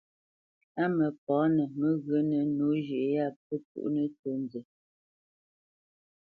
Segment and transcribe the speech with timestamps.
[0.83, 4.63] Á mǝpǎnǝ mǝghyǝnǝ nǒ zhʉ́ ya pǝ cuʼnǝ tsó nzɛ́.